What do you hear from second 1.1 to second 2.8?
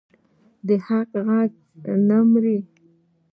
غږ نه مري